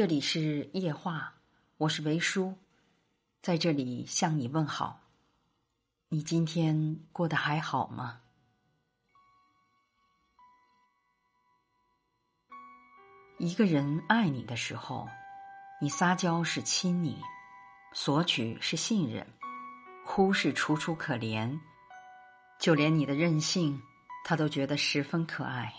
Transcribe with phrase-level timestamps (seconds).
[0.00, 1.34] 这里是夜话，
[1.76, 2.56] 我是维叔，
[3.42, 4.98] 在这里向你问好。
[6.08, 8.22] 你今天过得还好吗？
[13.38, 15.06] 一个人爱你的时候，
[15.82, 17.18] 你撒娇是亲昵，
[17.92, 19.26] 索取是信任，
[20.06, 21.60] 哭是楚楚可怜，
[22.58, 23.78] 就连你的任性，
[24.24, 25.74] 他都觉得十分可爱。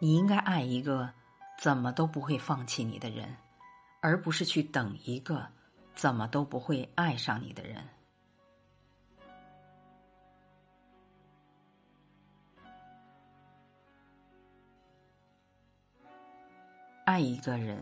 [0.00, 1.14] 你应该爱一个
[1.58, 3.36] 怎么都不会放弃你的人，
[4.00, 5.46] 而不是去等一个
[5.94, 7.82] 怎么都不会爱上你的人。
[17.04, 17.78] 爱一个人，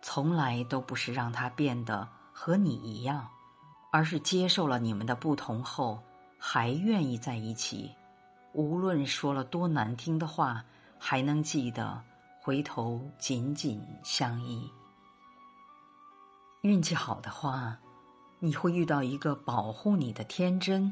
[0.00, 3.28] 从来都不是让他变得和你一样，
[3.92, 6.00] 而是接受了你们的不同后，
[6.38, 7.94] 还愿意在一起。
[8.52, 10.64] 无论说了多难听的话，
[10.98, 12.02] 还能记得
[12.42, 14.68] 回头紧紧相依。
[16.62, 17.78] 运气好的话，
[18.38, 20.90] 你会遇到一个保护你的天真，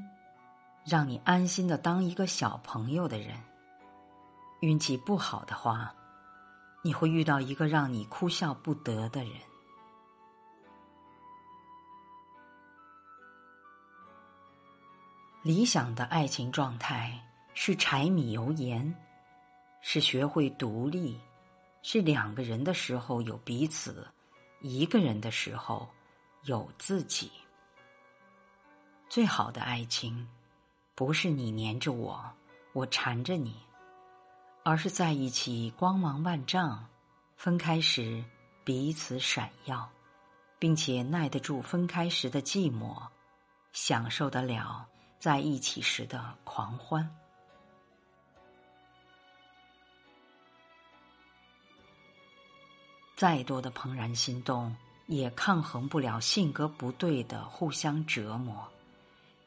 [0.85, 3.35] 让你安心的当一个小朋友的人。
[4.61, 5.95] 运气不好的话，
[6.83, 9.33] 你会遇到一个让你哭笑不得的人。
[15.43, 17.19] 理想的爱情状态
[17.55, 18.95] 是柴米油盐，
[19.81, 21.19] 是学会独立，
[21.83, 24.07] 是两个人的时候有彼此，
[24.61, 25.89] 一个人的时候
[26.45, 27.31] 有自己。
[29.09, 30.29] 最好的爱情，
[30.95, 32.33] 不是你黏着我，
[32.73, 33.57] 我缠着你。
[34.65, 36.87] 而是在一起光芒万丈，
[37.37, 38.23] 分开时
[38.65, 39.91] 彼此闪耀，
[40.59, 43.07] 并且耐得住分开时的寂寞，
[43.73, 44.87] 享受得了
[45.19, 47.17] 在一起时的狂欢。
[53.19, 58.69] 再多的怦然心动，也抗衡不了性格不对的互相折磨，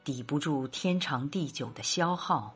[0.04, 2.54] 抵不住天长地久的消耗，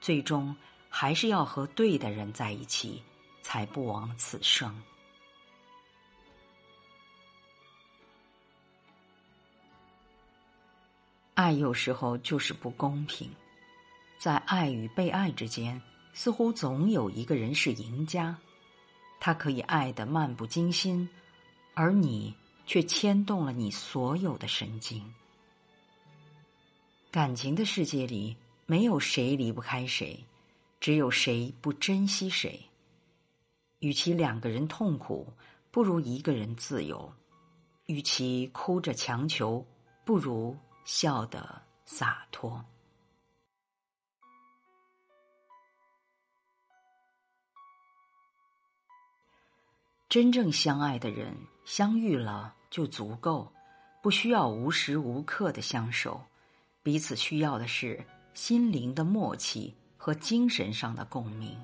[0.00, 0.56] 最终。
[0.88, 3.02] 还是要和对的人在一起，
[3.42, 4.74] 才不枉此生。
[11.34, 13.30] 爱有时候就是不公平，
[14.18, 15.82] 在爱与被爱之间，
[16.14, 18.38] 似乎总有一个人是赢家，
[19.18, 21.08] 他可以爱的漫不经心，
[21.74, 22.34] 而你
[22.66, 25.02] 却牵动了你所有的神经。
[27.10, 30.24] 感情的世界里，没有谁离不开谁。
[30.78, 32.60] 只有谁不珍惜谁。
[33.78, 35.32] 与其两个人痛苦，
[35.70, 37.10] 不如一个人自由；
[37.86, 39.66] 与其哭着强求，
[40.04, 42.62] 不如笑得洒脱。
[50.16, 53.52] 真正相爱的人，相遇了就足够，
[54.02, 56.18] 不需要无时无刻的相守。
[56.82, 59.76] 彼此需要的是心灵的默契。
[59.94, 61.54] 和精神上的共鸣，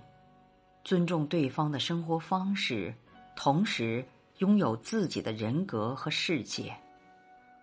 [0.85, 2.95] 尊重对方的生活方式，
[3.35, 4.07] 同时
[4.39, 6.77] 拥有自己的人格和世界。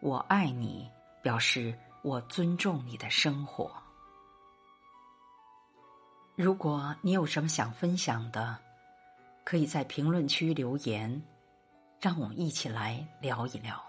[0.02, 0.90] 我爱你，
[1.22, 3.72] 表示我尊重你的生活。
[6.36, 8.58] 如果你有什么想分享的，
[9.50, 11.24] 可以在评论区留言，
[12.00, 13.89] 让我们一起来聊一聊。